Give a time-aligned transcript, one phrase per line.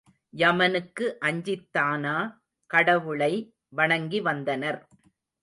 [0.33, 2.15] யமனுக்கு அஞ்சித்தானா
[2.69, 3.31] கடவுளை
[3.69, 4.81] வணங்கி வந்தனர்.